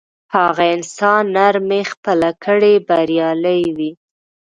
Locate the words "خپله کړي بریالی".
1.91-3.61